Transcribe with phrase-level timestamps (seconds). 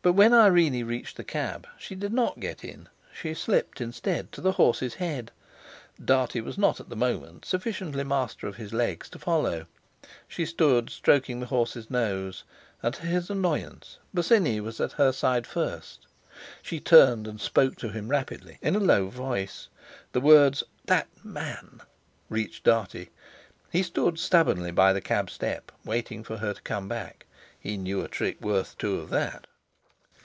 [0.00, 4.40] But when Irene reached the cab she did not get in; she slipped, instead, to
[4.40, 5.30] the horse's head.
[6.02, 9.66] Dartie was not at the moment sufficiently master of his legs to follow.
[10.26, 12.44] She stood stroking the horse's nose,
[12.82, 16.06] and, to his annoyance, Bosinney was at her side first.
[16.62, 19.68] She turned and spoke to him rapidly, in a low voice;
[20.12, 21.82] the words "That man"
[22.30, 23.10] reached Dartie.
[23.70, 27.26] He stood stubbornly by the cab step, waiting for her to come back.
[27.60, 29.46] He knew a trick worth two of that!